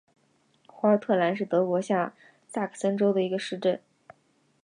[0.65, 2.15] 霍尔特兰是德国下
[2.47, 3.79] 萨克森州的一个市镇。